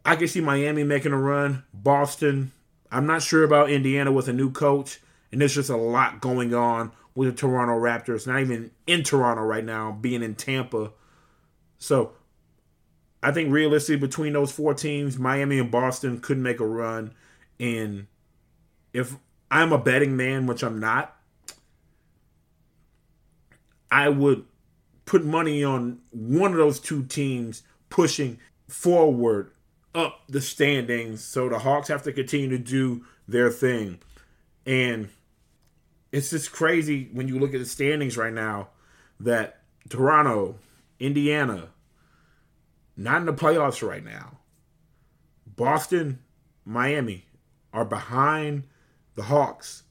[0.06, 1.65] I can see Miami making a run.
[1.74, 2.54] Boston,
[2.89, 6.54] I'm not sure about Indiana with a new coach, and there's just a lot going
[6.54, 10.91] on with the Toronto Raptors, not even in Toronto right now, being in Tampa.
[11.78, 12.13] So
[13.21, 17.13] I think realistically between those four teams, Miami and Boston could make a run.
[17.60, 18.08] And
[18.93, 19.17] if
[19.56, 21.15] I'm a betting man, which I'm not,
[23.89, 24.44] I would
[25.06, 28.38] put money on one of those two teams pushing
[28.68, 29.52] forward
[29.94, 31.24] up the standings.
[31.24, 34.00] So the Hawks have to continue to do their thing.
[34.65, 35.08] And
[36.12, 38.68] it's just crazy when you look at the standings right now
[39.22, 40.56] that Toronto,
[41.00, 41.70] Indiana,
[42.98, 44.39] not in the playoffs right now.
[45.48, 46.20] Boston,
[46.65, 47.24] Miami
[47.72, 48.63] are behind
[49.15, 49.84] the Hawks.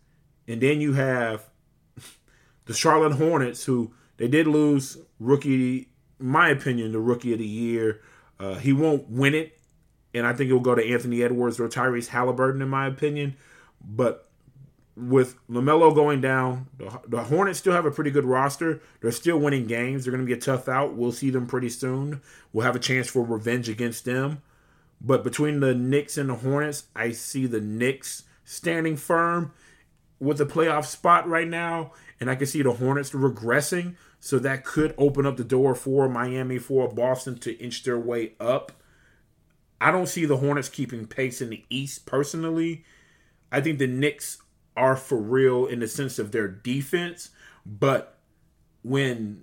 [0.46, 1.48] And then you have
[2.66, 8.00] the Charlotte Hornets, who they did lose rookie, my opinion, the rookie of the year.
[8.38, 9.58] Uh, he won't win it,
[10.12, 13.36] and I think it'll go to Anthony Edwards or Tyrese Halliburton, in my opinion.
[13.80, 14.28] But
[14.96, 18.80] with LaMelo going down, the, the Hornets still have a pretty good roster.
[19.00, 20.04] They're still winning games.
[20.04, 20.94] They're going to be a tough out.
[20.94, 22.20] We'll see them pretty soon.
[22.52, 24.42] We'll have a chance for revenge against them.
[25.00, 29.52] But between the Knicks and the Hornets, I see the Knicks standing firm
[30.20, 33.96] with a playoff spot right now, and I can see the Hornets regressing.
[34.20, 38.32] So that could open up the door for Miami, for Boston to inch their way
[38.40, 38.72] up.
[39.80, 42.84] I don't see the Hornets keeping pace in the East personally.
[43.52, 44.38] I think the Knicks
[44.76, 47.30] are for real in the sense of their defense,
[47.66, 48.18] but
[48.82, 49.42] when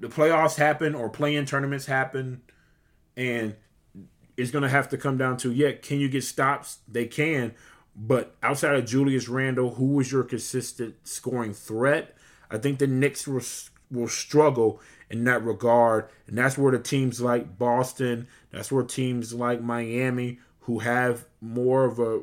[0.00, 2.42] the playoffs happen or play-in tournaments happen,
[3.16, 3.54] and
[4.36, 6.78] it's going to have to come down to yeah, can you get stops?
[6.86, 7.54] They can,
[8.00, 12.14] but outside of Julius Randle, who was your consistent scoring threat?
[12.48, 13.42] I think the Knicks will,
[13.90, 14.80] will struggle
[15.10, 16.08] in that regard.
[16.28, 21.86] And that's where the teams like Boston, that's where teams like Miami, who have more
[21.86, 22.20] of a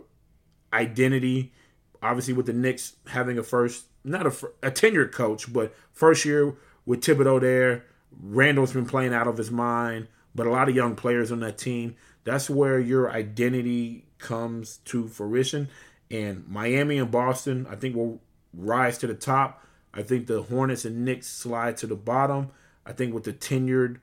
[0.71, 1.51] identity,
[2.01, 4.29] obviously with the Knicks having a first, not a,
[4.63, 7.85] a tenured coach, but first year with Thibodeau there.
[8.21, 11.57] Randle's been playing out of his mind, but a lot of young players on that
[11.57, 11.97] team.
[12.23, 15.69] That's where your identity comes to fruition.
[16.11, 18.21] And Miami and Boston, I think, will
[18.53, 19.65] rise to the top.
[19.93, 22.51] I think the Hornets and Knicks slide to the bottom.
[22.85, 23.97] I think with the tenured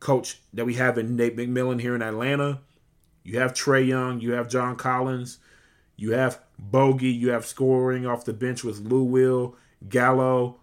[0.00, 2.60] coach that we have in Nate McMillan here in Atlanta,
[3.22, 5.38] you have Trae Young, you have John Collins,
[5.96, 9.56] you have Bogey, you have scoring off the bench with Lou Will,
[9.88, 10.56] Gallo,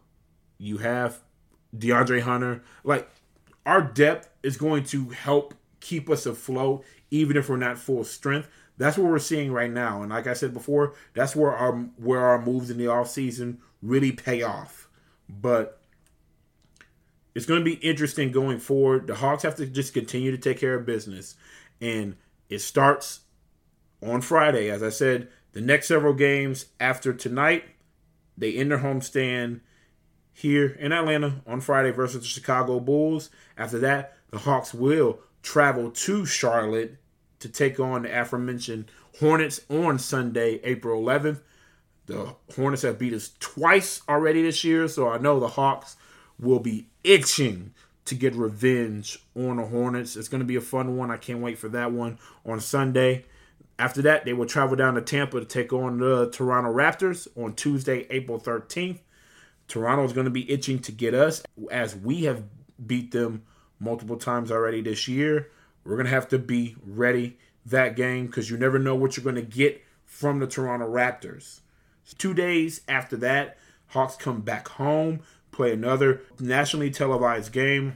[0.58, 1.20] you have
[1.76, 2.64] DeAndre Hunter.
[2.84, 3.10] Like
[3.66, 8.50] our depth is going to help keep us afloat, even if we're not full strength.
[8.78, 10.02] That's what we're seeing right now.
[10.02, 14.12] And like I said before, that's where our where our moves in the offseason really
[14.12, 14.88] pay off.
[15.28, 15.82] But
[17.34, 19.08] it's going to be interesting going forward.
[19.08, 21.36] The Hawks have to just continue to take care of business.
[21.82, 22.16] And
[22.50, 23.22] it starts
[24.02, 24.70] on Friday.
[24.70, 27.64] As I said, the next several games after tonight,
[28.38, 29.62] they end their homestand
[30.34, 33.30] here in Atlanta on Friday versus the Chicago Bulls.
[33.58, 36.98] After that, the Hawks will travel to Charlotte
[37.40, 41.42] to take on the aforementioned Hornets on Sunday, April 11th.
[42.06, 45.98] The Hornets have beat us twice already this year, so I know the Hawks
[46.40, 47.74] will be itching
[48.06, 50.16] to get revenge on the Hornets.
[50.16, 51.12] It's going to be a fun one.
[51.12, 53.26] I can't wait for that one on Sunday.
[53.80, 57.54] After that, they will travel down to Tampa to take on the Toronto Raptors on
[57.54, 59.00] Tuesday, April 13th.
[59.68, 62.44] Toronto is going to be itching to get us as we have
[62.86, 63.44] beat them
[63.80, 65.50] multiple times already this year.
[65.88, 69.24] We're going to have to be ready that game because you never know what you're
[69.24, 71.62] going to get from the Toronto Raptors.
[72.18, 75.22] Two days after that, Hawks come back home,
[75.52, 77.96] play another nationally televised game.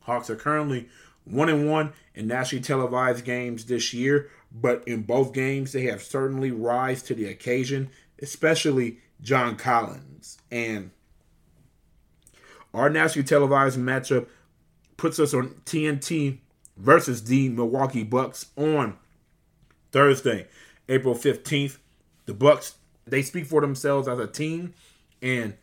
[0.00, 0.88] Hawks are currently
[1.24, 6.02] one and one in nationally televised games this year, but in both games they have
[6.02, 7.88] certainly rise to the occasion,
[8.20, 10.38] especially John Collins.
[10.50, 10.90] And
[12.74, 14.26] our nationally televised matchup
[14.96, 16.38] puts us on TNT
[16.82, 18.98] versus the Milwaukee Bucks on
[19.92, 20.48] Thursday,
[20.88, 21.78] April 15th.
[22.26, 22.74] The Bucks
[23.06, 24.74] they speak for themselves as a team,
[25.20, 25.54] and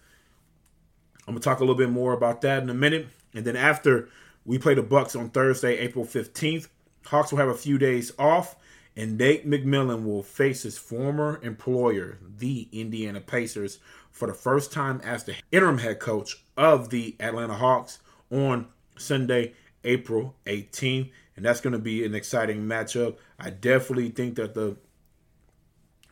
[1.27, 3.07] I'm gonna talk a little bit more about that in a minute.
[3.33, 4.09] And then after
[4.45, 6.67] we play the Bucks on Thursday, April 15th,
[7.05, 8.55] Hawks will have a few days off,
[8.95, 13.79] and Nate McMillan will face his former employer, the Indiana Pacers,
[14.11, 17.99] for the first time as the interim head coach of the Atlanta Hawks
[18.31, 18.67] on
[18.97, 19.53] Sunday,
[19.83, 21.11] April 18th.
[21.35, 23.17] And that's going to be an exciting matchup.
[23.39, 24.77] I definitely think that the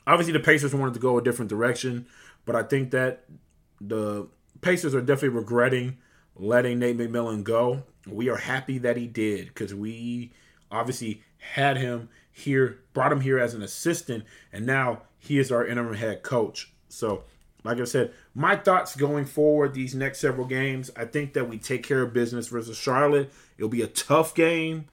[0.05, 2.07] obviously the Pacers wanted to go a different direction,
[2.45, 3.25] but I think that
[3.81, 4.27] the
[4.61, 5.97] Pacers are definitely regretting
[6.39, 7.83] letting Nate McMillan go.
[8.05, 10.31] We are happy that he did because we
[10.71, 15.65] obviously had him here, brought him here as an assistant, and now he is our
[15.65, 16.71] interim head coach.
[16.89, 17.23] So
[17.67, 21.57] like I said, my thoughts going forward these next several games, I think that we
[21.57, 23.31] take care of business versus Charlotte.
[23.57, 24.85] It'll be a tough game,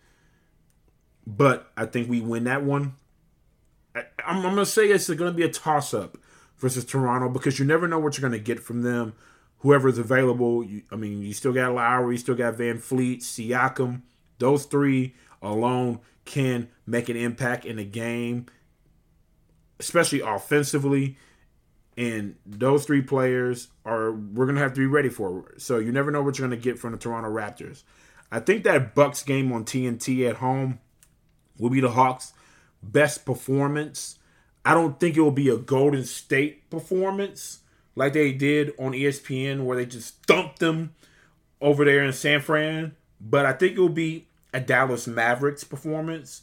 [1.27, 2.97] but I think we win that one.
[3.95, 6.19] I, am going to say it's going to be a toss up
[6.59, 9.15] versus Toronto because you never know what you're going to get from them.
[9.59, 14.03] Whoever's available, you, I mean, you still got Lowry, you still got VanVleet, Siakam.
[14.39, 18.47] Those three alone can make an impact in a game,
[19.79, 21.17] especially offensively.
[21.97, 25.55] And those three players are we're gonna have to be ready for.
[25.59, 27.83] So you never know what you're gonna get from the Toronto Raptors.
[28.33, 30.81] I think that Bucks game on TNT at home
[31.59, 32.33] will be the Hawks'
[32.83, 34.19] best performance.
[34.65, 37.61] I don't think it will be a Golden State performance
[37.95, 40.95] like they did on ESPN where they just thumped them
[41.61, 46.43] over there in San Fran, but I think it will be a Dallas Mavericks performance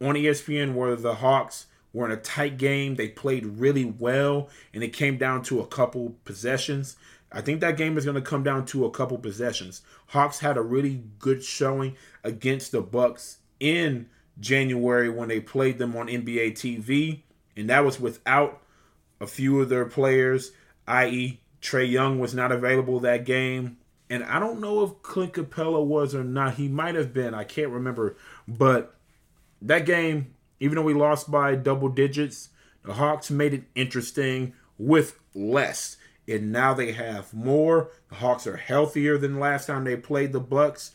[0.00, 2.96] on ESPN where the Hawks were in a tight game.
[2.96, 6.96] They played really well, and it came down to a couple possessions.
[7.30, 9.82] I think that game is going to come down to a couple possessions.
[10.08, 14.08] Hawks had a really good showing against the Bucks in
[14.40, 17.20] January when they played them on NBA TV,
[17.56, 18.62] and that was without
[19.20, 20.52] a few of their players,
[20.86, 23.78] i.e., Trae Young was not available that game.
[24.08, 26.54] And I don't know if Clint Capela was or not.
[26.54, 27.34] He might have been.
[27.34, 28.16] I can't remember.
[28.46, 28.94] But
[29.60, 32.50] that game even though we lost by double digits,
[32.84, 35.96] the Hawks made it interesting with less.
[36.26, 37.90] And now they have more.
[38.08, 40.92] The Hawks are healthier than last time they played the Bucks.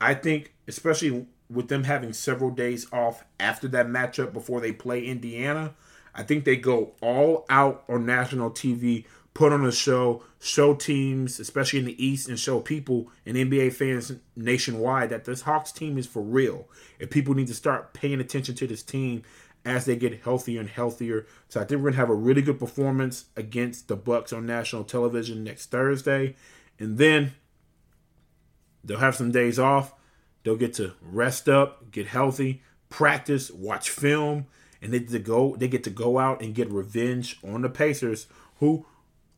[0.00, 5.04] I think, especially with them having several days off after that matchup before they play
[5.04, 5.74] Indiana,
[6.14, 9.04] I think they go all out on national TV
[9.38, 13.72] put on a show, show teams, especially in the East, and show people and NBA
[13.72, 16.66] fans nationwide that this Hawks team is for real.
[16.98, 19.22] And people need to start paying attention to this team
[19.64, 21.24] as they get healthier and healthier.
[21.48, 24.82] So I think we're gonna have a really good performance against the Bucks on national
[24.82, 26.34] television next Thursday,
[26.80, 27.34] and then
[28.82, 29.94] they'll have some days off.
[30.42, 34.46] They'll get to rest up, get healthy, practice, watch film,
[34.82, 35.54] and they get to go.
[35.54, 38.26] They get to go out and get revenge on the Pacers,
[38.58, 38.84] who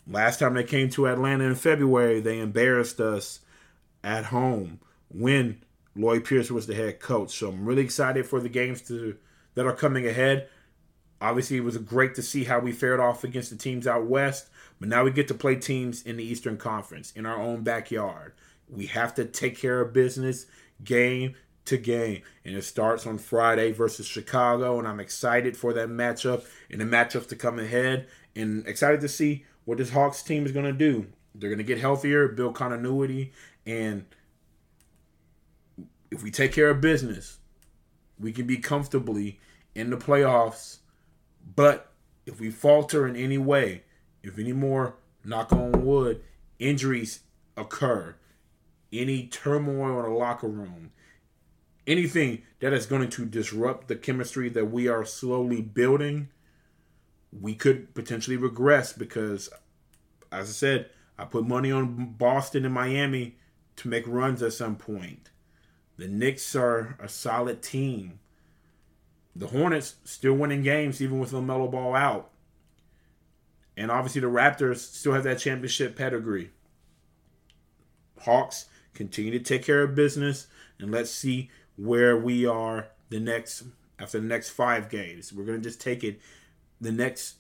[0.07, 3.41] Last time they came to Atlanta in February, they embarrassed us
[4.03, 5.63] at home when
[5.95, 7.37] Lloyd Pierce was the head coach.
[7.39, 9.17] So I'm really excited for the games to
[9.55, 10.49] that are coming ahead.
[11.21, 14.49] Obviously, it was great to see how we fared off against the teams out west,
[14.79, 18.33] but now we get to play teams in the Eastern Conference in our own backyard.
[18.69, 20.47] We have to take care of business
[20.83, 21.35] game
[21.67, 24.79] to game, and it starts on Friday versus Chicago.
[24.79, 29.09] And I'm excited for that matchup and the matchups to come ahead, and excited to
[29.09, 31.07] see what this Hawks team is going to do.
[31.35, 33.33] They're going to get healthier, build continuity,
[33.67, 34.05] and
[36.11, 37.39] if we take care of business,
[38.19, 39.39] we can be comfortably
[39.75, 40.79] in the playoffs.
[41.55, 41.93] But
[42.27, 43.85] if we falter in any way,
[44.23, 46.23] if any more, knock on wood,
[46.59, 47.21] injuries
[47.57, 48.17] occur,
[48.93, 50.91] any turmoil in the locker room,
[51.87, 56.29] anything that is going to disrupt the chemistry that we are slowly building–
[57.33, 59.49] we could potentially regress because,
[60.33, 63.37] as I said, I put money on Boston and Miami
[63.77, 65.31] to make runs at some point.
[65.97, 68.21] The Knicks are a solid team.
[69.37, 72.31] The Hornets still winning games even with LaMelo Ball out.
[73.77, 76.51] And obviously the Raptors still have that championship pedigree.
[78.21, 80.47] Hawks continue to take care of business
[80.79, 83.65] and let's see where we are the next
[83.99, 85.33] after the next five games.
[85.33, 86.21] We're gonna just take it
[86.81, 87.37] the next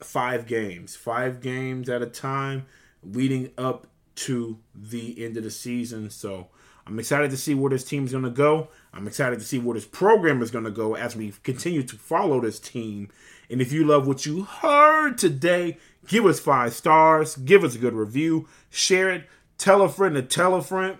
[0.00, 2.66] five games, five games at a time,
[3.02, 6.10] leading up to the end of the season.
[6.10, 6.48] So
[6.86, 8.68] I'm excited to see where this team is going to go.
[8.92, 11.96] I'm excited to see where this program is going to go as we continue to
[11.96, 13.08] follow this team.
[13.50, 17.78] And if you love what you heard today, give us five stars, give us a
[17.78, 19.28] good review, share it,
[19.58, 20.98] tell a friend to tell a friend.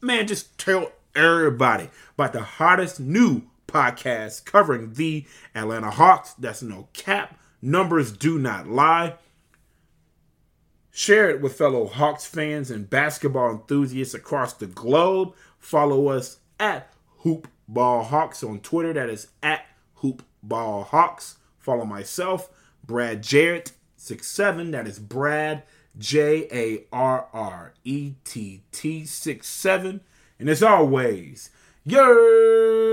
[0.00, 6.34] Man, just tell everybody about the hottest new podcast covering the Atlanta Hawks.
[6.34, 7.38] That's no cap.
[7.62, 9.14] Numbers do not lie.
[10.90, 15.34] Share it with fellow Hawks fans and basketball enthusiasts across the globe.
[15.58, 16.92] Follow us at
[17.22, 18.92] Hoopball Hawks on Twitter.
[18.92, 19.66] That is at
[20.02, 21.36] Hoopball Hawks.
[21.58, 22.48] Follow myself,
[22.84, 24.72] Brad Jarrett, 67.
[24.72, 25.62] That is Brad
[25.96, 30.00] J A R R E T T 67.
[30.38, 31.50] And as always,
[31.84, 32.89] you're